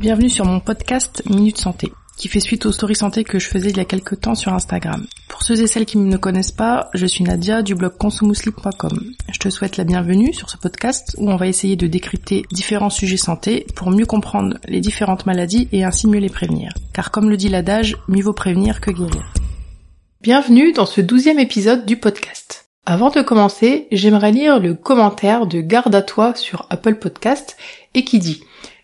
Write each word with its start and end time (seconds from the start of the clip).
Bienvenue 0.00 0.30
sur 0.30 0.46
mon 0.46 0.60
podcast 0.60 1.22
Minute 1.28 1.58
Santé, 1.58 1.92
qui 2.16 2.28
fait 2.28 2.40
suite 2.40 2.64
aux 2.64 2.72
stories 2.72 2.94
santé 2.94 3.22
que 3.22 3.38
je 3.38 3.48
faisais 3.48 3.68
il 3.68 3.76
y 3.76 3.80
a 3.80 3.84
quelques 3.84 4.18
temps 4.18 4.34
sur 4.34 4.54
Instagram. 4.54 5.06
Pour 5.28 5.42
ceux 5.42 5.60
et 5.60 5.66
celles 5.66 5.84
qui 5.84 5.98
ne 5.98 6.10
me 6.10 6.16
connaissent 6.16 6.52
pas, 6.52 6.88
je 6.94 7.04
suis 7.04 7.22
Nadia 7.22 7.60
du 7.60 7.74
blog 7.74 7.98
consumousli.com. 7.98 9.12
Je 9.30 9.38
te 9.38 9.50
souhaite 9.50 9.76
la 9.76 9.84
bienvenue 9.84 10.32
sur 10.32 10.48
ce 10.48 10.56
podcast 10.56 11.14
où 11.18 11.30
on 11.30 11.36
va 11.36 11.48
essayer 11.48 11.76
de 11.76 11.86
décrypter 11.86 12.46
différents 12.50 12.88
sujets 12.88 13.18
santé 13.18 13.66
pour 13.76 13.90
mieux 13.90 14.06
comprendre 14.06 14.56
les 14.68 14.80
différentes 14.80 15.26
maladies 15.26 15.68
et 15.70 15.84
ainsi 15.84 16.06
mieux 16.06 16.20
les 16.20 16.30
prévenir. 16.30 16.72
Car 16.94 17.10
comme 17.10 17.28
le 17.28 17.36
dit 17.36 17.50
l'adage, 17.50 17.98
mieux 18.08 18.22
vaut 18.22 18.32
prévenir 18.32 18.80
que 18.80 18.92
guérir. 18.92 19.34
Bienvenue 20.22 20.72
dans 20.72 20.86
ce 20.86 21.02
douzième 21.02 21.38
épisode 21.38 21.84
du 21.84 21.98
podcast. 21.98 22.70
Avant 22.86 23.10
de 23.10 23.20
commencer, 23.20 23.86
j'aimerais 23.92 24.32
lire 24.32 24.60
le 24.60 24.72
commentaire 24.72 25.46
de 25.46 25.60
Garde 25.60 25.94
à 25.94 26.00
toi 26.00 26.34
sur 26.34 26.64
Apple 26.70 26.94
Podcast 26.94 27.58
et 27.92 28.02
qui 28.02 28.18
dit 28.18 28.42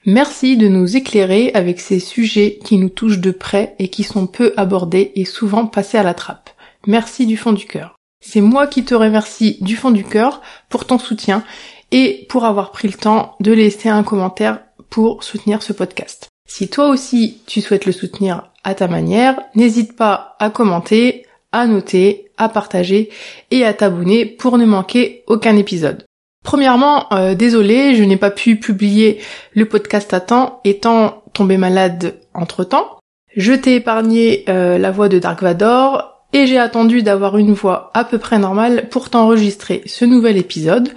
Merci 0.09 0.57
de 0.57 0.69
nous 0.69 0.97
éclairer 0.97 1.51
avec 1.55 1.81
ces 1.81 1.99
sujets 1.99 2.61
qui 2.65 2.79
nous 2.79 2.91
touchent 2.91 3.19
de 3.19 3.33
près 3.33 3.75
et 3.81 3.89
qui 3.89 4.05
sont 4.05 4.29
peu 4.29 4.55
abordés 4.57 5.11
et 5.17 5.25
souvent 5.25 5.67
passés 5.67 5.99
à 5.99 6.05
la 6.05 6.15
trappe. 6.15 6.51
Merci 6.87 7.27
du 7.27 7.37
fond 7.37 7.53
du 7.53 7.67
cœur. 7.67 7.97
C'est 8.25 8.41
moi 8.41 8.69
qui 8.69 8.85
te 8.85 8.95
remercie 8.95 9.59
du 9.63 9.75
fond 9.75 9.91
du 9.91 10.05
cœur 10.05 10.43
pour 10.69 10.85
ton 10.85 11.01
soutien 11.01 11.43
et 11.91 12.25
pour 12.29 12.45
avoir 12.45 12.71
pris 12.71 12.87
le 12.87 12.95
temps 12.95 13.35
de 13.41 13.51
laisser 13.51 13.89
un 13.89 14.05
commentaire 14.05 14.61
pour 14.91 15.25
soutenir 15.25 15.61
ce 15.61 15.73
podcast. 15.73 16.29
Si 16.49 16.69
toi 16.69 16.89
aussi 16.89 17.41
tu 17.49 17.61
souhaites 17.61 17.85
le 17.85 17.91
soutenir 17.91 18.53
à 18.63 18.77
ta 18.77 18.87
manière, 18.87 19.37
n'hésite 19.57 19.97
pas 19.97 20.37
à 20.39 20.51
commenter, 20.51 21.27
à 21.51 21.67
noter, 21.67 22.31
à 22.37 22.49
partager 22.49 23.11
et 23.51 23.65
à 23.65 23.75
t'abonner 23.75 24.25
pour 24.25 24.57
ne 24.57 24.67
manquer 24.67 25.25
aucun 25.27 25.57
épisode. 25.57 26.07
Premièrement, 26.47 27.13
euh, 27.13 27.35
désolé, 27.35 27.97
je 27.97 28.05
n'ai 28.05 28.17
pas 28.17 28.31
pu 28.31 28.55
publier 28.55 29.19
le 29.53 29.67
podcast 29.67 30.15
à 30.15 30.21
temps, 30.21 30.61
étant 30.63 31.25
tombé 31.33 31.57
malade 31.57 32.21
entre 32.35 32.63
temps. 32.63 33.01
Je 33.35 33.53
t'ai 33.53 33.75
épargné 33.75 34.45
euh, 34.49 34.79
la 34.79 34.93
voix 34.93 35.09
de 35.09 35.19
Dark 35.19 35.43
Vador 35.43 36.23
et 36.33 36.47
j'ai 36.47 36.59
attendu 36.59 37.03
d'avoir 37.03 37.37
une 37.37 37.53
voix 37.53 37.91
à 37.95 38.05
peu 38.05 38.19
près 38.19 38.39
normale 38.39 38.89
pour 38.91 39.11
t'enregistrer 39.11 39.83
ce 39.87 40.05
nouvel 40.05 40.37
épisode 40.37 40.91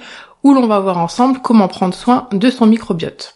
où 0.43 0.53
l'on 0.53 0.67
va 0.67 0.79
voir 0.79 0.99
ensemble 0.99 1.39
comment 1.41 1.67
prendre 1.67 1.95
soin 1.95 2.29
de 2.31 2.51
son 2.51 2.67
microbiote. 2.67 3.35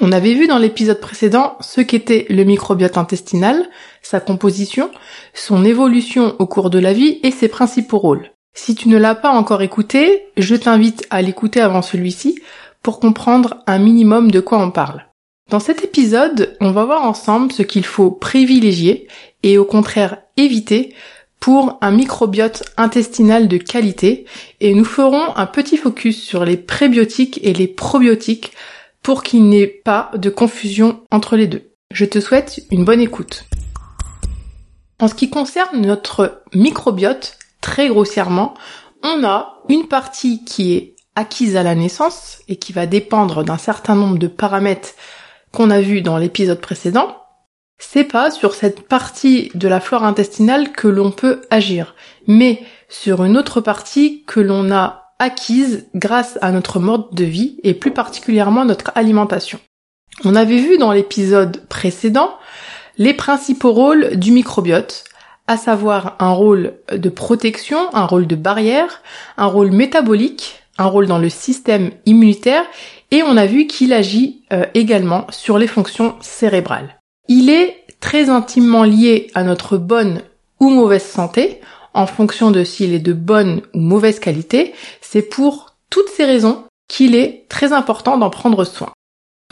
On 0.00 0.10
avait 0.10 0.32
vu 0.32 0.46
dans 0.46 0.58
l'épisode 0.58 1.00
précédent 1.00 1.58
ce 1.60 1.82
qu'était 1.82 2.24
le 2.30 2.44
microbiote 2.44 2.96
intestinal, 2.96 3.68
sa 4.00 4.20
composition, 4.20 4.90
son 5.34 5.66
évolution 5.66 6.34
au 6.38 6.46
cours 6.46 6.70
de 6.70 6.78
la 6.78 6.94
vie 6.94 7.20
et 7.22 7.30
ses 7.30 7.48
principaux 7.48 7.98
rôles. 7.98 8.30
Si 8.54 8.74
tu 8.74 8.88
ne 8.88 8.98
l'as 8.98 9.14
pas 9.14 9.30
encore 9.30 9.62
écouté, 9.62 10.26
je 10.36 10.54
t'invite 10.54 11.06
à 11.10 11.22
l'écouter 11.22 11.60
avant 11.60 11.82
celui-ci 11.82 12.40
pour 12.82 13.00
comprendre 13.00 13.62
un 13.66 13.78
minimum 13.78 14.30
de 14.30 14.40
quoi 14.40 14.58
on 14.58 14.70
parle. 14.70 15.06
Dans 15.50 15.60
cet 15.60 15.84
épisode, 15.84 16.56
on 16.60 16.70
va 16.70 16.84
voir 16.84 17.04
ensemble 17.04 17.52
ce 17.52 17.62
qu'il 17.62 17.84
faut 17.84 18.10
privilégier 18.10 19.08
et 19.42 19.58
au 19.58 19.64
contraire 19.64 20.18
éviter 20.36 20.94
pour 21.40 21.78
un 21.80 21.90
microbiote 21.90 22.62
intestinal 22.76 23.48
de 23.48 23.56
qualité 23.56 24.26
et 24.60 24.74
nous 24.74 24.84
ferons 24.84 25.34
un 25.34 25.46
petit 25.46 25.76
focus 25.76 26.22
sur 26.22 26.44
les 26.44 26.56
prébiotiques 26.56 27.40
et 27.42 27.52
les 27.52 27.66
probiotiques 27.66 28.52
pour 29.02 29.22
qu'il 29.22 29.44
n'y 29.44 29.60
ait 29.60 29.66
pas 29.66 30.10
de 30.14 30.30
confusion 30.30 31.02
entre 31.10 31.36
les 31.36 31.48
deux. 31.48 31.72
Je 31.92 32.04
te 32.04 32.20
souhaite 32.20 32.60
une 32.70 32.84
bonne 32.84 33.00
écoute. 33.00 33.44
En 35.00 35.08
ce 35.08 35.14
qui 35.14 35.30
concerne 35.30 35.84
notre 35.84 36.42
microbiote, 36.54 37.36
très 37.62 37.88
grossièrement, 37.88 38.52
on 39.02 39.24
a 39.24 39.62
une 39.70 39.88
partie 39.88 40.44
qui 40.44 40.74
est 40.74 40.96
acquise 41.14 41.56
à 41.56 41.62
la 41.62 41.74
naissance 41.74 42.40
et 42.48 42.56
qui 42.56 42.74
va 42.74 42.86
dépendre 42.86 43.44
d'un 43.44 43.56
certain 43.56 43.94
nombre 43.94 44.18
de 44.18 44.26
paramètres 44.26 44.90
qu'on 45.52 45.70
a 45.70 45.80
vus 45.80 46.02
dans 46.02 46.18
l'épisode 46.18 46.60
précédent. 46.60 47.16
C'est 47.78 48.04
pas 48.04 48.30
sur 48.30 48.54
cette 48.54 48.86
partie 48.86 49.50
de 49.54 49.68
la 49.68 49.80
flore 49.80 50.04
intestinale 50.04 50.72
que 50.72 50.88
l'on 50.88 51.10
peut 51.10 51.42
agir, 51.50 51.94
mais 52.26 52.62
sur 52.88 53.24
une 53.24 53.36
autre 53.36 53.60
partie 53.60 54.24
que 54.24 54.40
l'on 54.40 54.70
a 54.70 55.14
acquise 55.18 55.88
grâce 55.94 56.38
à 56.42 56.52
notre 56.52 56.78
mode 56.78 57.06
de 57.12 57.24
vie 57.24 57.58
et 57.62 57.74
plus 57.74 57.92
particulièrement 57.92 58.64
notre 58.64 58.92
alimentation. 58.94 59.58
On 60.24 60.36
avait 60.36 60.58
vu 60.58 60.78
dans 60.78 60.92
l'épisode 60.92 61.66
précédent 61.68 62.36
les 62.98 63.14
principaux 63.14 63.72
rôles 63.72 64.16
du 64.16 64.30
microbiote, 64.32 65.04
à 65.52 65.58
savoir 65.58 66.16
un 66.18 66.32
rôle 66.32 66.74
de 66.90 67.08
protection, 67.10 67.94
un 67.94 68.06
rôle 68.06 68.26
de 68.26 68.36
barrière, 68.36 69.02
un 69.36 69.44
rôle 69.44 69.70
métabolique, 69.70 70.62
un 70.78 70.86
rôle 70.86 71.06
dans 71.06 71.18
le 71.18 71.28
système 71.28 71.90
immunitaire 72.06 72.64
et 73.10 73.22
on 73.22 73.36
a 73.36 73.44
vu 73.44 73.66
qu'il 73.66 73.92
agit 73.92 74.44
euh, 74.50 74.64
également 74.72 75.26
sur 75.28 75.58
les 75.58 75.66
fonctions 75.66 76.14
cérébrales. 76.22 76.98
Il 77.28 77.50
est 77.50 77.84
très 78.00 78.30
intimement 78.30 78.84
lié 78.84 79.30
à 79.34 79.44
notre 79.44 79.76
bonne 79.76 80.22
ou 80.58 80.70
mauvaise 80.70 81.04
santé 81.04 81.60
en 81.92 82.06
fonction 82.06 82.50
de 82.50 82.64
s'il 82.64 82.94
est 82.94 82.98
de 82.98 83.12
bonne 83.12 83.60
ou 83.74 83.80
mauvaise 83.80 84.20
qualité, 84.20 84.72
c'est 85.02 85.20
pour 85.20 85.74
toutes 85.90 86.08
ces 86.08 86.24
raisons 86.24 86.64
qu'il 86.88 87.14
est 87.14 87.44
très 87.50 87.74
important 87.74 88.16
d'en 88.16 88.30
prendre 88.30 88.64
soin. 88.64 88.90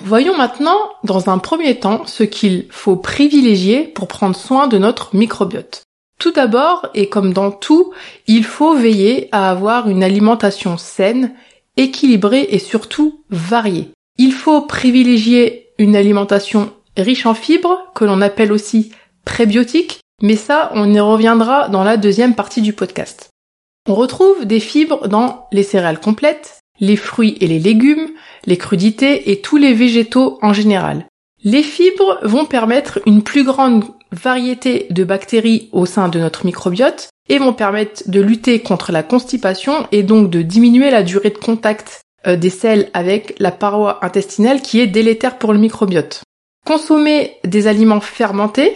Voyons 0.02 0.36
maintenant, 0.36 0.78
dans 1.04 1.28
un 1.28 1.36
premier 1.36 1.78
temps, 1.78 2.06
ce 2.06 2.22
qu'il 2.22 2.66
faut 2.70 2.96
privilégier 2.96 3.82
pour 3.82 4.08
prendre 4.08 4.34
soin 4.34 4.66
de 4.66 4.78
notre 4.78 5.14
microbiote. 5.14 5.82
Tout 6.20 6.32
d'abord, 6.32 6.86
et 6.92 7.08
comme 7.08 7.32
dans 7.32 7.50
tout, 7.50 7.94
il 8.26 8.44
faut 8.44 8.74
veiller 8.74 9.30
à 9.32 9.50
avoir 9.50 9.88
une 9.88 10.04
alimentation 10.04 10.76
saine, 10.76 11.32
équilibrée 11.78 12.46
et 12.50 12.58
surtout 12.58 13.24
variée. 13.30 13.88
Il 14.18 14.32
faut 14.32 14.60
privilégier 14.60 15.68
une 15.78 15.96
alimentation 15.96 16.72
riche 16.98 17.24
en 17.24 17.32
fibres, 17.32 17.90
que 17.94 18.04
l'on 18.04 18.20
appelle 18.20 18.52
aussi 18.52 18.92
prébiotique, 19.24 20.00
mais 20.20 20.36
ça, 20.36 20.70
on 20.74 20.92
y 20.92 21.00
reviendra 21.00 21.70
dans 21.70 21.84
la 21.84 21.96
deuxième 21.96 22.34
partie 22.34 22.60
du 22.60 22.74
podcast. 22.74 23.30
On 23.88 23.94
retrouve 23.94 24.44
des 24.44 24.60
fibres 24.60 25.08
dans 25.08 25.46
les 25.52 25.62
céréales 25.62 26.00
complètes, 26.00 26.60
les 26.80 26.96
fruits 26.96 27.38
et 27.40 27.46
les 27.46 27.58
légumes, 27.58 28.10
les 28.44 28.58
crudités 28.58 29.30
et 29.30 29.40
tous 29.40 29.56
les 29.56 29.72
végétaux 29.72 30.38
en 30.42 30.52
général. 30.52 31.06
Les 31.42 31.62
fibres 31.62 32.18
vont 32.22 32.44
permettre 32.44 33.00
une 33.06 33.22
plus 33.22 33.44
grande 33.44 33.84
variété 34.12 34.86
de 34.90 35.04
bactéries 35.04 35.70
au 35.72 35.86
sein 35.86 36.08
de 36.08 36.18
notre 36.18 36.44
microbiote 36.44 37.08
et 37.28 37.38
vont 37.38 37.54
permettre 37.54 38.02
de 38.10 38.20
lutter 38.20 38.60
contre 38.60 38.92
la 38.92 39.02
constipation 39.02 39.86
et 39.92 40.02
donc 40.02 40.28
de 40.28 40.42
diminuer 40.42 40.90
la 40.90 41.02
durée 41.02 41.30
de 41.30 41.38
contact 41.38 42.02
euh, 42.26 42.36
des 42.36 42.50
selles 42.50 42.90
avec 42.92 43.34
la 43.38 43.52
paroi 43.52 44.04
intestinale 44.04 44.60
qui 44.60 44.80
est 44.80 44.86
délétère 44.86 45.38
pour 45.38 45.54
le 45.54 45.58
microbiote. 45.58 46.22
Consommer 46.66 47.38
des 47.44 47.68
aliments 47.68 48.00
fermentés, 48.00 48.74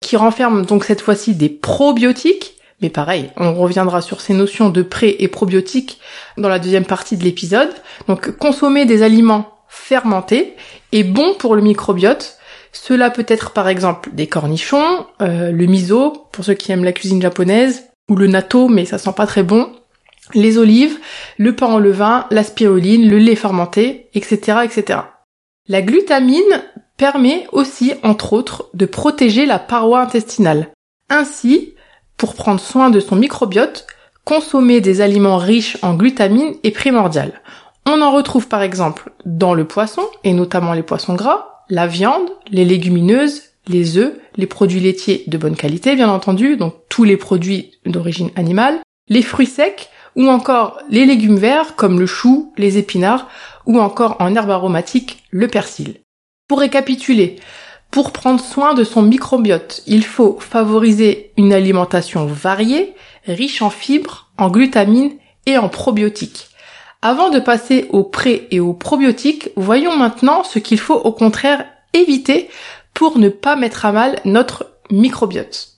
qui 0.00 0.16
renferme 0.16 0.64
donc 0.64 0.84
cette 0.84 1.02
fois-ci 1.02 1.34
des 1.34 1.50
probiotiques. 1.50 2.54
Mais 2.80 2.88
pareil, 2.88 3.30
on 3.36 3.52
reviendra 3.54 4.00
sur 4.00 4.20
ces 4.20 4.32
notions 4.32 4.70
de 4.70 4.82
pré 4.82 5.16
et 5.18 5.28
probiotiques 5.28 5.98
dans 6.38 6.48
la 6.48 6.60
deuxième 6.60 6.86
partie 6.86 7.16
de 7.16 7.24
l'épisode. 7.24 7.74
Donc 8.06 8.30
consommer 8.38 8.86
des 8.86 9.02
aliments 9.02 9.50
fermentés 9.68 10.54
est 10.92 11.04
bon 11.04 11.34
pour 11.34 11.54
le 11.54 11.62
microbiote. 11.62 12.38
Cela 12.72 13.10
peut 13.10 13.26
être 13.28 13.52
par 13.52 13.68
exemple 13.68 14.10
des 14.12 14.26
cornichons, 14.26 15.06
euh, 15.22 15.50
le 15.50 15.66
miso 15.66 16.26
pour 16.32 16.44
ceux 16.44 16.54
qui 16.54 16.72
aiment 16.72 16.84
la 16.84 16.92
cuisine 16.92 17.22
japonaise, 17.22 17.84
ou 18.08 18.16
le 18.16 18.26
natto 18.26 18.68
mais 18.68 18.84
ça 18.84 18.98
sent 18.98 19.12
pas 19.16 19.26
très 19.26 19.42
bon, 19.42 19.72
les 20.34 20.58
olives, 20.58 20.98
le 21.38 21.54
pain 21.54 21.66
en 21.66 21.78
levain, 21.78 22.26
la 22.30 22.44
spiruline, 22.44 23.08
le 23.08 23.18
lait 23.18 23.36
fermenté, 23.36 24.08
etc., 24.14 24.58
etc. 24.64 25.00
La 25.66 25.82
glutamine 25.82 26.62
permet 26.96 27.46
aussi, 27.52 27.94
entre 28.02 28.32
autres, 28.32 28.68
de 28.74 28.86
protéger 28.86 29.46
la 29.46 29.58
paroi 29.58 30.00
intestinale. 30.00 30.72
Ainsi, 31.08 31.74
pour 32.16 32.34
prendre 32.34 32.60
soin 32.60 32.90
de 32.90 33.00
son 33.00 33.16
microbiote, 33.16 33.86
consommer 34.24 34.80
des 34.80 35.00
aliments 35.00 35.38
riches 35.38 35.78
en 35.82 35.94
glutamine 35.94 36.54
est 36.64 36.72
primordial. 36.72 37.40
On 37.86 38.02
en 38.02 38.12
retrouve 38.12 38.48
par 38.48 38.62
exemple 38.62 39.12
dans 39.24 39.54
le 39.54 39.66
poisson, 39.66 40.02
et 40.24 40.32
notamment 40.32 40.72
les 40.72 40.82
poissons 40.82 41.14
gras, 41.14 41.64
la 41.68 41.86
viande, 41.86 42.30
les 42.50 42.64
légumineuses, 42.64 43.42
les 43.66 43.98
œufs, 43.98 44.14
les 44.36 44.46
produits 44.46 44.80
laitiers 44.80 45.24
de 45.26 45.38
bonne 45.38 45.56
qualité 45.56 45.94
bien 45.94 46.08
entendu, 46.08 46.56
donc 46.56 46.74
tous 46.88 47.04
les 47.04 47.16
produits 47.16 47.72
d'origine 47.84 48.30
animale, 48.36 48.80
les 49.08 49.22
fruits 49.22 49.46
secs, 49.46 49.88
ou 50.16 50.28
encore 50.28 50.78
les 50.90 51.06
légumes 51.06 51.36
verts 51.36 51.76
comme 51.76 52.00
le 52.00 52.06
chou, 52.06 52.52
les 52.56 52.78
épinards, 52.78 53.28
ou 53.66 53.78
encore 53.78 54.16
en 54.20 54.34
herbe 54.34 54.50
aromatique, 54.50 55.22
le 55.30 55.48
persil. 55.48 56.00
Pour 56.48 56.60
récapituler, 56.60 57.36
pour 57.90 58.12
prendre 58.12 58.40
soin 58.40 58.74
de 58.74 58.84
son 58.84 59.02
microbiote, 59.02 59.82
il 59.86 60.04
faut 60.04 60.38
favoriser 60.40 61.32
une 61.36 61.52
alimentation 61.52 62.26
variée, 62.26 62.94
riche 63.26 63.62
en 63.62 63.70
fibres, 63.70 64.30
en 64.36 64.50
glutamine 64.50 65.12
et 65.46 65.56
en 65.56 65.68
probiotiques. 65.68 66.48
Avant 67.00 67.30
de 67.30 67.38
passer 67.38 67.86
aux 67.90 68.02
pré 68.02 68.48
et 68.50 68.58
aux 68.58 68.74
probiotiques, 68.74 69.50
voyons 69.54 69.96
maintenant 69.96 70.42
ce 70.42 70.58
qu'il 70.58 70.80
faut 70.80 70.96
au 70.96 71.12
contraire 71.12 71.64
éviter 71.94 72.50
pour 72.92 73.18
ne 73.18 73.28
pas 73.28 73.54
mettre 73.54 73.86
à 73.86 73.92
mal 73.92 74.20
notre 74.24 74.66
microbiote. 74.90 75.74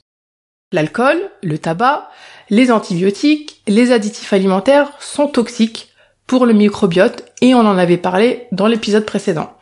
L'alcool, 0.73 1.19
le 1.43 1.59
tabac, 1.59 2.09
les 2.49 2.73
antibiotiques, 2.73 3.61
les 3.69 3.93
additifs 3.93 4.33
alimentaires 4.33 4.93
sont 4.99 5.27
toxiques 5.27 5.89
pour 6.27 6.47
le 6.47 6.55
microbiote 6.55 7.25
et 7.43 7.55
on 7.55 7.61
en 7.61 7.77
avait 7.77 7.99
parlé 7.99 8.47
dans 8.53 8.67
l'épisode 8.67 9.05
précédent. 9.05 9.53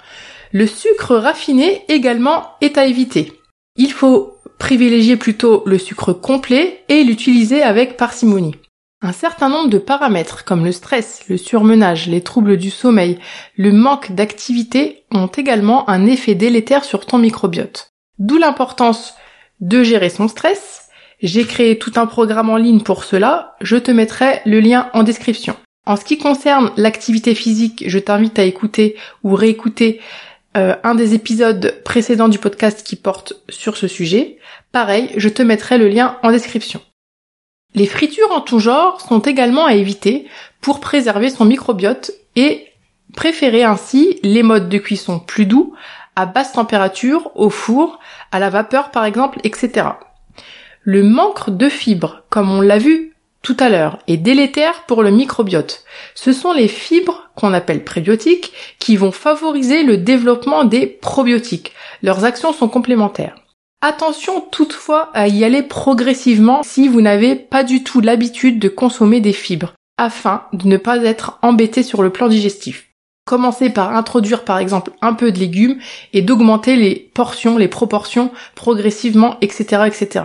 Le 0.53 0.67
sucre 0.67 1.17
raffiné 1.17 1.85
également 1.89 2.53
est 2.61 2.79
à 2.79 2.87
éviter. 2.87 3.33
Il 3.75 3.93
faut 3.93 4.39
privilégier 4.59 5.17
plutôt 5.17 5.63
le 5.67 5.79
sucre 5.79 6.13
complet 6.13 6.85
et 6.89 7.03
l'utiliser 7.03 7.63
avec 7.63 7.97
parcimonie. 7.97 8.55
Un 9.01 9.13
certain 9.13 9.49
nombre 9.49 9.71
de 9.71 9.79
paramètres 9.79 10.45
comme 10.45 10.65
le 10.65 10.73
stress, 10.73 11.23
le 11.29 11.37
surmenage, 11.37 12.09
les 12.09 12.21
troubles 12.21 12.57
du 12.57 12.71
sommeil, 12.71 13.19
le 13.57 13.73
manque 13.73 14.13
d'activité 14.13 15.05
ont 15.13 15.29
également 15.29 15.89
un 15.89 16.05
effet 16.07 16.35
délétère 16.35 16.85
sur 16.85 17.07
ton 17.07 17.19
microbiote. 17.19 17.93
D'où 18.19 18.39
l'importance 18.39 19.15
de 19.61 19.83
gérer 19.83 20.11
son 20.11 20.29
stress. 20.29 20.89
J'ai 21.21 21.45
créé 21.45 21.79
tout 21.79 21.93
un 21.97 22.07
programme 22.07 22.51
en 22.51 22.57
ligne 22.57 22.81
pour 22.81 23.05
cela, 23.05 23.57
je 23.61 23.77
te 23.77 23.91
mettrai 23.91 24.41
le 24.45 24.61
lien 24.61 24.89
en 24.95 25.03
description. 25.03 25.57
En 25.87 25.97
ce 25.97 26.05
qui 26.05 26.19
concerne 26.19 26.71
l'activité 26.77 27.35
physique, 27.35 27.85
je 27.87 27.99
t'invite 27.99 28.39
à 28.39 28.45
écouter 28.45 28.97
ou 29.25 29.35
réécouter 29.35 30.01
euh, 30.57 30.77
un 30.85 30.95
des 30.95 31.15
épisodes 31.15 31.81
précédents 31.85 32.29
du 32.29 32.39
podcast 32.39 32.87
qui 32.87 32.95
porte 32.95 33.33
sur 33.49 33.77
ce 33.77 33.89
sujet. 33.89 34.39
Pareil, 34.71 35.11
je 35.17 35.29
te 35.29 35.43
mettrai 35.43 35.79
le 35.79 35.89
lien 35.89 36.19
en 36.23 36.31
description. 36.31 36.81
Les 37.75 37.87
fritures 37.87 38.33
en 38.33 38.41
tout 38.41 38.59
genre 38.59 39.01
sont 39.01 39.21
également 39.21 39.67
à 39.67 39.75
éviter 39.75 40.27
pour 40.61 40.81
préserver 40.81 41.31
son 41.31 41.45
microbiote 41.45 42.11
et 42.35 42.67
préférer 43.15 43.63
ainsi 43.63 44.19
les 44.23 44.43
modes 44.43 44.69
de 44.69 44.79
cuisson 44.79 45.19
plus 45.19 45.47
doux, 45.47 45.75
à 46.17 46.27
basse 46.27 46.53
température, 46.53 47.31
au 47.35 47.51
four, 47.51 47.99
à 48.33 48.39
la 48.39 48.51
vapeur 48.51 48.91
par 48.91 49.05
exemple, 49.05 49.39
etc. 49.45 49.89
Le 50.83 51.03
manque 51.03 51.51
de 51.51 51.69
fibres, 51.69 52.23
comme 52.31 52.51
on 52.51 52.61
l'a 52.61 52.79
vu 52.79 53.15
tout 53.43 53.57
à 53.61 53.69
l'heure, 53.69 53.99
est 54.09 54.17
délétère 54.17 54.85
pour 54.87 55.03
le 55.03 55.11
microbiote. 55.11 55.85
Ce 56.15 56.33
sont 56.33 56.53
les 56.53 56.69
fibres 56.69 57.31
qu'on 57.37 57.53
appelle 57.53 57.85
prébiotiques 57.85 58.53
qui 58.79 58.97
vont 58.97 59.13
favoriser 59.13 59.85
le 59.85 59.97
développement 59.97 60.65
des 60.65 60.87
probiotiques. 60.87 61.73
Leurs 62.03 62.25
actions 62.25 62.53
sont 62.53 62.69
complémentaires. 62.69 63.37
Attention 63.81 64.41
toutefois 64.41 65.09
à 65.15 65.29
y 65.29 65.45
aller 65.45 65.63
progressivement 65.63 66.65
si 66.65 66.89
vous 66.89 67.01
n'avez 67.01 67.37
pas 67.37 67.63
du 67.63 67.85
tout 67.85 68.01
l'habitude 68.01 68.59
de 68.59 68.69
consommer 68.69 69.21
des 69.21 69.33
fibres, 69.33 69.75
afin 69.97 70.43
de 70.53 70.67
ne 70.67 70.77
pas 70.77 70.97
être 71.05 71.39
embêté 71.43 71.85
sur 71.85 72.03
le 72.03 72.11
plan 72.11 72.27
digestif. 72.27 72.89
Commencez 73.25 73.71
par 73.71 73.95
introduire 73.95 74.45
par 74.45 74.59
exemple 74.59 74.91
un 75.01 75.13
peu 75.13 75.31
de 75.31 75.39
légumes 75.39 75.79
et 76.13 76.23
d'augmenter 76.23 76.75
les 76.75 76.97
portions, 77.15 77.57
les 77.57 77.69
proportions 77.69 78.33
progressivement, 78.57 79.37
etc., 79.43 79.83
etc. 79.87 80.25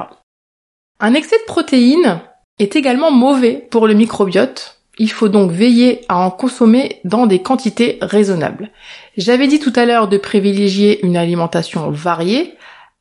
Un 1.00 1.14
excès 1.14 1.38
de 1.38 1.46
protéines 1.46 2.22
est 2.58 2.76
également 2.76 3.12
mauvais 3.12 3.68
pour 3.70 3.86
le 3.86 3.94
microbiote. 3.94 4.80
Il 4.98 5.12
faut 5.12 5.30
donc 5.30 5.52
veiller 5.52 6.02
à 6.08 6.18
en 6.18 6.32
consommer 6.32 7.02
dans 7.04 7.28
des 7.28 7.40
quantités 7.40 8.00
raisonnables. 8.02 8.72
J'avais 9.16 9.48
dit 9.48 9.60
tout 9.60 9.74
à 9.76 9.86
l'heure 9.86 10.08
de 10.08 10.18
privilégier 10.18 11.06
une 11.06 11.18
alimentation 11.18 11.92
variée 11.92 12.56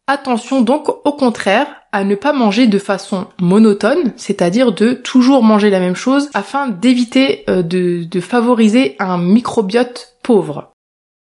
Attention 0.09 0.63
donc 0.63 0.89
au 0.89 1.13
contraire 1.13 1.69
à 1.93 2.05
ne 2.05 2.15
pas 2.15 2.33
manger 2.33 2.67
de 2.67 2.79
façon 2.79 3.27
monotone, 3.41 4.13
c'est-à-dire 4.17 4.73
de 4.73 4.95
toujours 4.95 5.45
manger 5.45 5.71
la 5.71 5.79
même 5.79 5.95
chose 5.95 6.29
afin 6.35 6.69
d'éviter 6.69 7.45
euh, 7.49 7.63
de, 7.63 8.05
de 8.05 8.21
favoriser 8.21 8.97
un 8.99 9.19
microbiote 9.19 10.17
pauvre. 10.23 10.73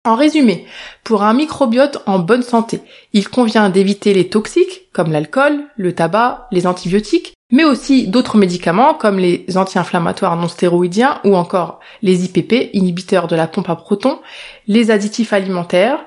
En 0.05 0.15
résumé, 0.15 0.67
pour 1.05 1.23
un 1.23 1.35
microbiote 1.35 2.03
en 2.07 2.19
bonne 2.19 2.43
santé, 2.43 2.81
il 3.13 3.29
convient 3.29 3.69
d'éviter 3.69 4.15
les 4.15 4.29
toxiques 4.29 4.91
comme 4.93 5.13
l'alcool, 5.13 5.65
le 5.77 5.95
tabac, 5.95 6.47
les 6.51 6.67
antibiotiques, 6.67 7.35
mais 7.51 7.65
aussi 7.65 8.07
d'autres 8.07 8.37
médicaments 8.37 8.95
comme 8.95 9.19
les 9.19 9.45
anti-inflammatoires 9.57 10.37
non 10.37 10.49
stéroïdiens 10.49 11.21
ou 11.25 11.37
encore 11.37 11.81
les 12.03 12.25
IPP, 12.25 12.71
inhibiteurs 12.75 13.27
de 13.27 13.37
la 13.37 13.47
pompe 13.47 13.71
à 13.71 13.77
protons, 13.77 14.21
les 14.67 14.91
additifs 14.91 15.33
alimentaires, 15.33 16.01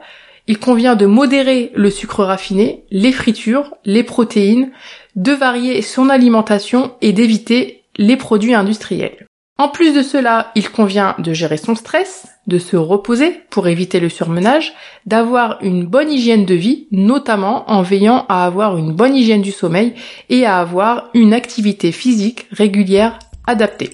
il 0.52 0.60
convient 0.60 0.98
de 0.98 1.06
modérer 1.06 1.72
le 1.76 1.90
sucre 1.90 2.26
raffiné, 2.26 2.84
les 2.92 3.14
fritures, 3.14 3.74
les 3.86 4.04
protéines, 4.04 4.72
de 5.16 5.32
varier 5.32 5.82
son 5.82 6.10
alimentation 6.10 6.92
et 7.00 7.14
d'éviter 7.14 7.86
les 7.96 8.18
produits 8.18 8.54
industriels. 8.54 9.28
En 9.58 9.70
plus 9.70 9.94
de 9.94 10.04
cela, 10.04 10.52
il 10.56 10.70
convient 10.70 11.16
de 11.20 11.32
gérer 11.32 11.56
son 11.56 11.74
stress, 11.74 12.28
de 12.48 12.58
se 12.58 12.76
reposer 12.76 13.32
pour 13.50 13.70
éviter 13.70 14.02
le 14.02 14.10
surmenage, 14.10 14.74
d'avoir 15.06 15.58
une 15.62 15.86
bonne 15.86 16.12
hygiène 16.12 16.44
de 16.44 16.56
vie, 16.56 16.88
notamment 16.92 17.72
en 17.72 17.82
veillant 17.82 18.26
à 18.28 18.44
avoir 18.44 18.78
une 18.78 18.92
bonne 18.92 19.16
hygiène 19.16 19.42
du 19.42 19.54
sommeil 19.54 19.94
et 20.28 20.46
à 20.46 20.60
avoir 20.60 21.12
une 21.14 21.34
activité 21.34 21.94
physique 21.94 22.48
régulière 22.52 23.20
adaptée. 23.48 23.92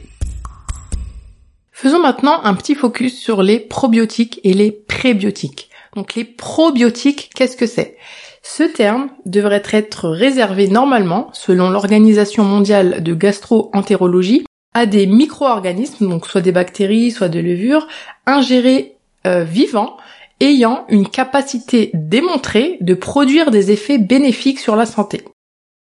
Faisons 1.72 2.02
maintenant 2.02 2.44
un 2.44 2.56
petit 2.56 2.74
focus 2.74 3.16
sur 3.16 3.44
les 3.44 3.60
probiotiques 3.60 4.40
et 4.44 4.56
les 4.56 4.72
prébiotiques. 4.72 5.70
Donc 5.98 6.14
les 6.14 6.26
probiotiques, 6.26 7.32
qu'est-ce 7.34 7.58
que 7.58 7.66
c'est? 7.66 7.98
Ce 8.44 8.62
terme 8.62 9.10
devrait 9.26 9.64
être 9.72 10.08
réservé 10.08 10.68
normalement, 10.68 11.32
selon 11.34 11.72
l'Organisation 11.72 12.44
mondiale 12.44 13.02
de 13.02 13.16
gastro-entérologie, 13.16 14.46
à 14.76 14.86
des 14.86 15.08
micro-organismes, 15.08 16.08
donc 16.08 16.28
soit 16.28 16.42
des 16.42 16.52
bactéries, 16.52 17.10
soit 17.10 17.30
des 17.30 17.42
levures, 17.42 17.88
ingérés 18.28 18.96
euh, 19.26 19.44
vivants, 19.44 19.98
ayant 20.40 20.86
une 20.88 21.10
capacité 21.10 21.90
démontrée 21.96 22.78
de 22.82 22.94
produire 22.94 23.50
des 23.50 23.72
effets 23.72 23.98
bénéfiques 23.98 24.60
sur 24.60 24.76
la 24.76 24.86
santé. 24.86 25.24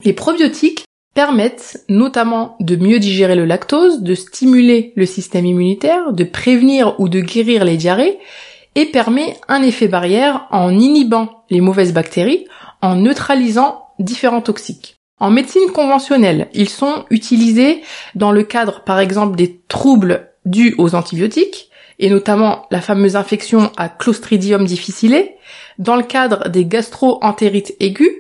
Les 0.05 0.13
probiotiques 0.13 0.85
permettent 1.15 1.85
notamment 1.89 2.57
de 2.59 2.75
mieux 2.75 2.99
digérer 2.99 3.37
le 3.37 3.45
lactose, 3.45 4.03
de 4.03 4.17
stimuler 4.17 4.93
le 4.97 5.07
système 5.07 5.47
immunitaire, 5.47 6.13
de 6.13 6.25
prévenir 6.25 6.99
ou 6.99 7.09
de 7.09 7.21
guérir 7.21 7.65
les 7.65 7.77
diarrhées, 7.77 8.19
et 8.75 8.87
permet 8.87 9.37
un 9.49 9.63
effet 9.63 9.89
barrière 9.89 10.47
en 10.51 10.79
inhibant 10.79 11.45
les 11.51 11.61
mauvaises 11.61 11.93
bactéries, 11.93 12.47
en 12.83 12.97
neutralisant 12.97 13.87
différents 13.99 14.41
toxiques. 14.41 14.97
En 15.19 15.31
médecine 15.31 15.71
conventionnelle, 15.73 16.49
ils 16.55 16.69
sont 16.69 17.05
utilisés 17.11 17.83
dans 18.15 18.33
le 18.33 18.43
cadre 18.43 18.83
par 18.85 18.99
exemple 18.99 19.37
des 19.37 19.61
troubles 19.69 20.31
dus 20.47 20.75
aux 20.79 20.95
antibiotiques, 20.95 21.71
et 21.99 22.09
notamment 22.09 22.67
la 22.71 22.81
fameuse 22.81 23.17
infection 23.17 23.71
à 23.77 23.91
Clostridium 23.91 24.65
difficile, 24.65 25.29
dans 25.79 25.97
le 25.97 26.03
cadre 26.03 26.49
des 26.49 26.65
gastro-entérites 26.65 27.75
aigus, 27.81 28.15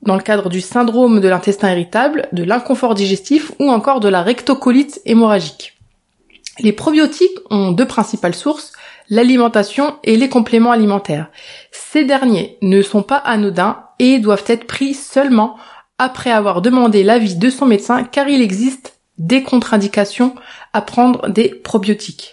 dans 0.00 0.14
le 0.14 0.22
cadre 0.22 0.48
du 0.48 0.62
syndrome 0.62 1.20
de 1.20 1.28
l'intestin 1.28 1.70
irritable, 1.70 2.28
de 2.32 2.44
l'inconfort 2.44 2.94
digestif 2.94 3.52
ou 3.58 3.68
encore 3.68 4.00
de 4.00 4.08
la 4.08 4.22
rectocolite 4.22 5.00
hémorragique. 5.04 5.74
Les 6.60 6.72
probiotiques 6.72 7.38
ont 7.50 7.72
deux 7.72 7.86
principales 7.86 8.34
sources, 8.34 8.72
l'alimentation 9.10 9.96
et 10.04 10.16
les 10.16 10.28
compléments 10.28 10.72
alimentaires. 10.72 11.30
Ces 11.72 12.04
derniers 12.04 12.58
ne 12.62 12.82
sont 12.82 13.02
pas 13.02 13.16
anodins 13.16 13.84
et 13.98 14.18
doivent 14.18 14.44
être 14.46 14.66
pris 14.66 14.94
seulement 14.94 15.56
après 15.98 16.30
avoir 16.30 16.62
demandé 16.62 17.02
l'avis 17.02 17.36
de 17.36 17.50
son 17.50 17.66
médecin 17.66 18.04
car 18.04 18.28
il 18.28 18.40
existe 18.40 19.00
des 19.18 19.42
contre-indications 19.42 20.34
à 20.72 20.80
prendre 20.80 21.28
des 21.28 21.48
probiotiques. 21.48 22.32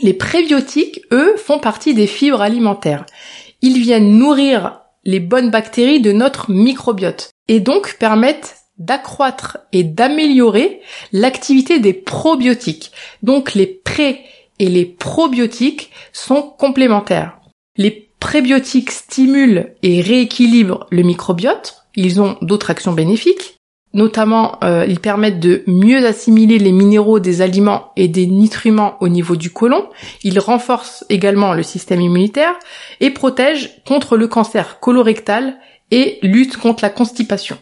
Les 0.00 0.14
prébiotiques, 0.14 1.00
eux, 1.12 1.36
font 1.36 1.58
partie 1.58 1.94
des 1.94 2.06
fibres 2.06 2.40
alimentaires. 2.40 3.04
Ils 3.62 3.80
viennent 3.80 4.18
nourrir 4.18 4.80
les 5.04 5.20
bonnes 5.20 5.50
bactéries 5.50 6.00
de 6.00 6.12
notre 6.12 6.50
microbiote 6.50 7.30
et 7.48 7.60
donc 7.60 7.96
permettent 7.98 8.56
d'accroître 8.78 9.58
et 9.72 9.82
d'améliorer 9.82 10.80
l'activité 11.12 11.80
des 11.80 11.92
probiotiques. 11.92 12.92
Donc 13.22 13.54
les 13.54 13.66
pré 13.66 14.24
et 14.58 14.68
les 14.68 14.84
probiotiques 14.84 15.90
sont 16.12 16.42
complémentaires. 16.42 17.38
Les 17.76 18.10
prébiotiques 18.20 18.90
stimulent 18.90 19.74
et 19.82 20.00
rééquilibrent 20.00 20.86
le 20.90 21.02
microbiote. 21.02 21.84
Ils 21.94 22.20
ont 22.20 22.36
d'autres 22.42 22.70
actions 22.70 22.92
bénéfiques. 22.92 23.56
Notamment, 23.94 24.58
euh, 24.62 24.84
ils 24.86 25.00
permettent 25.00 25.40
de 25.40 25.62
mieux 25.66 26.04
assimiler 26.04 26.58
les 26.58 26.72
minéraux 26.72 27.20
des 27.20 27.40
aliments 27.40 27.90
et 27.96 28.06
des 28.06 28.26
nutriments 28.26 28.96
au 29.00 29.08
niveau 29.08 29.34
du 29.34 29.50
côlon. 29.50 29.88
Ils 30.22 30.38
renforcent 30.38 31.06
également 31.08 31.54
le 31.54 31.62
système 31.62 32.00
immunitaire 32.00 32.54
et 33.00 33.10
protègent 33.10 33.70
contre 33.86 34.18
le 34.18 34.28
cancer 34.28 34.78
colorectal 34.80 35.56
et 35.90 36.18
luttent 36.22 36.58
contre 36.58 36.84
la 36.84 36.90
constipation. 36.90 37.56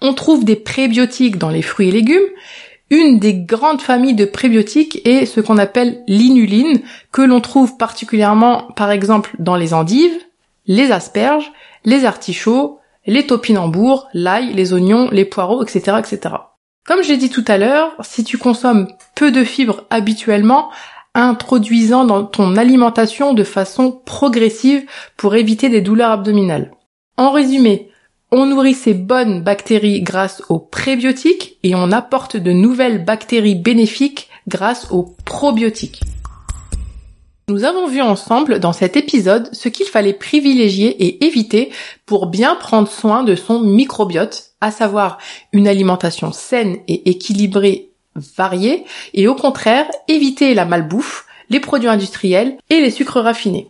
On 0.00 0.14
trouve 0.14 0.44
des 0.44 0.56
prébiotiques 0.56 1.38
dans 1.38 1.50
les 1.50 1.62
fruits 1.62 1.88
et 1.88 1.92
légumes, 1.92 2.28
une 2.90 3.18
des 3.18 3.34
grandes 3.34 3.80
familles 3.80 4.14
de 4.14 4.24
prébiotiques 4.24 5.00
est 5.04 5.26
ce 5.26 5.40
qu'on 5.40 5.58
appelle 5.58 6.02
l'inuline, 6.06 6.80
que 7.12 7.22
l'on 7.22 7.40
trouve 7.40 7.76
particulièrement 7.76 8.68
par 8.76 8.90
exemple 8.90 9.34
dans 9.38 9.56
les 9.56 9.74
endives, 9.74 10.16
les 10.66 10.92
asperges, 10.92 11.52
les 11.84 12.04
artichauts, 12.04 12.78
les 13.06 13.26
topinambours, 13.26 14.08
l'ail, 14.14 14.52
les 14.52 14.72
oignons, 14.72 15.10
les 15.10 15.24
poireaux, 15.24 15.62
etc., 15.62 15.98
etc. 15.98 16.34
Comme 16.86 17.02
j'ai 17.02 17.16
dit 17.16 17.30
tout 17.30 17.44
à 17.48 17.58
l'heure, 17.58 17.92
si 18.00 18.24
tu 18.24 18.38
consommes 18.38 18.88
peu 19.14 19.30
de 19.30 19.44
fibres 19.44 19.84
habituellement, 19.90 20.70
introduisant 21.14 22.04
dans 22.04 22.24
ton 22.24 22.56
alimentation 22.56 23.34
de 23.34 23.44
façon 23.44 23.92
progressive 24.04 24.84
pour 25.16 25.36
éviter 25.36 25.68
des 25.68 25.80
douleurs 25.80 26.10
abdominales. 26.10 26.72
En 27.16 27.30
résumé, 27.30 27.90
on 28.36 28.46
nourrit 28.46 28.74
ces 28.74 28.94
bonnes 28.94 29.42
bactéries 29.42 30.02
grâce 30.02 30.42
aux 30.48 30.58
prébiotiques 30.58 31.56
et 31.62 31.76
on 31.76 31.92
apporte 31.92 32.36
de 32.36 32.50
nouvelles 32.50 33.04
bactéries 33.04 33.54
bénéfiques 33.54 34.28
grâce 34.48 34.90
aux 34.90 35.14
probiotiques. 35.24 36.00
Nous 37.48 37.62
avons 37.64 37.86
vu 37.86 38.00
ensemble 38.00 38.58
dans 38.58 38.72
cet 38.72 38.96
épisode 38.96 39.48
ce 39.54 39.68
qu'il 39.68 39.86
fallait 39.86 40.14
privilégier 40.14 40.88
et 40.88 41.24
éviter 41.24 41.70
pour 42.06 42.26
bien 42.26 42.56
prendre 42.56 42.88
soin 42.88 43.22
de 43.22 43.36
son 43.36 43.60
microbiote, 43.60 44.50
à 44.60 44.72
savoir 44.72 45.18
une 45.52 45.68
alimentation 45.68 46.32
saine 46.32 46.78
et 46.88 47.10
équilibrée, 47.10 47.90
variée, 48.16 48.84
et 49.12 49.28
au 49.28 49.36
contraire 49.36 49.86
éviter 50.08 50.54
la 50.54 50.64
malbouffe, 50.64 51.26
les 51.50 51.60
produits 51.60 51.88
industriels 51.88 52.56
et 52.68 52.80
les 52.80 52.90
sucres 52.90 53.20
raffinés. 53.20 53.68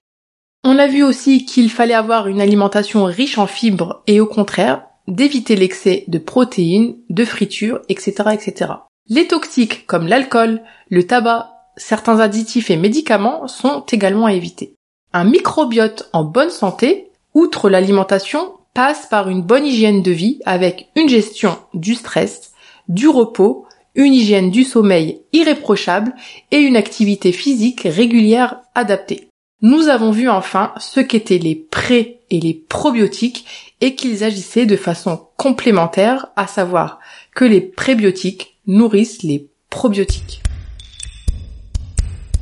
On 0.67 0.79
a 0.79 0.87
vu 0.87 1.03
aussi 1.03 1.45
qu'il 1.45 1.71
fallait 1.71 1.93
avoir 1.93 2.27
une 2.27 2.41
alimentation 2.41 3.05
riche 3.05 3.37
en 3.37 3.47
fibres 3.47 4.03
et 4.07 4.19
au 4.19 4.27
contraire 4.27 4.87
d'éviter 5.07 5.57
l'excès 5.57 6.05
de 6.09 6.17
protéines, 6.17 6.97
de 7.11 7.27
fritures, 7.27 7.83
etc., 7.91 8.31
etc. 8.33 8.73
Les 9.11 9.27
toxiques 9.27 9.87
comme 9.87 10.07
l'alcool, 10.07 10.63
le 10.89 11.07
tabac, 11.07 11.51
certains 11.77 12.19
additifs 12.21 12.71
et 12.71 12.79
médicaments 12.79 13.47
sont 13.47 13.85
également 13.93 14.25
à 14.25 14.33
éviter. 14.33 14.75
Un 15.13 15.25
microbiote 15.25 16.09
en 16.15 16.25
bonne 16.25 16.49
santé, 16.49 17.11
outre 17.35 17.69
l'alimentation, 17.69 18.55
passe 18.73 19.05
par 19.07 19.29
une 19.29 19.43
bonne 19.43 19.67
hygiène 19.67 20.03
de 20.03 20.13
vie 20.13 20.41
avec 20.47 20.89
une 20.97 21.11
gestion 21.11 21.59
du 21.75 21.95
stress, 21.95 22.53
du 22.89 23.07
repos, 23.09 23.67
une 23.95 24.15
hygiène 24.15 24.51
du 24.51 24.65
sommeil 24.65 25.21
irréprochable 25.35 26.15
et 26.51 26.59
une 26.59 26.77
activité 26.77 27.33
physique 27.33 27.83
régulière 27.83 28.63
adaptée. 28.75 29.29
Nous 29.63 29.89
avons 29.89 30.11
vu 30.11 30.29
enfin 30.29 30.73
ce 30.79 31.01
qu'étaient 31.01 31.39
les 31.39 31.55
pré 31.55 32.21
et 32.31 32.41
les 32.41 32.55
probiotiques 32.55 33.47
et 33.81 33.95
qu'ils 33.95 34.25
agissaient 34.25 34.67
de 34.67 34.77
façon 34.77 35.29
complémentaire, 35.37 36.27
à 36.37 36.47
savoir 36.47 36.99
que 37.35 37.45
les 37.45 37.61
prébiotiques 37.61 38.57
nourrissent 38.67 39.23
les 39.23 39.49
probiotiques. 39.71 40.43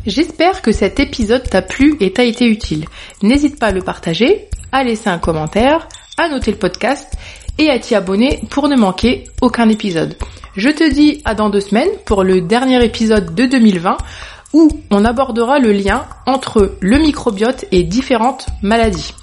J'espère 0.05 0.63
que 0.63 0.73
cet 0.73 0.99
épisode 0.99 1.49
t'a 1.49 1.63
plu 1.63 1.97
et 2.01 2.13
t'a 2.13 2.25
été 2.25 2.47
utile. 2.47 2.87
N'hésite 3.23 3.59
pas 3.59 3.69
à 3.69 3.73
le 3.73 3.83
partager, 3.83 4.49
à 4.73 4.83
laisser 4.83 5.09
un 5.09 5.19
commentaire, 5.19 5.89
à 6.19 6.29
noter 6.29 6.51
le 6.51 6.57
podcast 6.57 7.15
et 7.59 7.71
à 7.71 7.79
t'y 7.79 7.95
abonner 7.95 8.41
pour 8.51 8.69
ne 8.69 8.77
manquer 8.77 9.25
aucun 9.41 9.69
épisode. 9.69 10.17
Je 10.57 10.71
te 10.71 10.93
dis 10.93 11.23
à 11.25 11.35
dans 11.35 11.51
deux 11.51 11.61
semaines 11.61 11.91
pour 12.05 12.25
le 12.25 12.41
dernier 12.41 12.85
épisode 12.85 13.35
de 13.35 13.47
2020 13.47 13.97
où 14.53 14.69
on 14.91 15.05
abordera 15.05 15.59
le 15.59 15.73
lien 15.73 16.05
entre 16.27 16.77
le 16.81 16.99
microbiote 16.99 17.65
et 17.73 17.83
différentes 17.83 18.47
maladies. 18.63 19.15